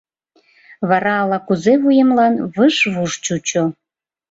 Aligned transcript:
Вара 0.89 1.13
ала-кузе-вуемлан 1.23 2.33
выж-вуж 2.53 3.11
чучо. 3.25 3.63